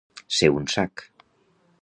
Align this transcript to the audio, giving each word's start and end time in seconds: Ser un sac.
Ser 0.37 0.49
un 0.61 0.65
sac. 0.77 1.05